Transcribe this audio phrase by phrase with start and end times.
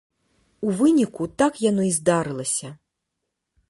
[0.67, 2.69] У выніку так яно і здарылася.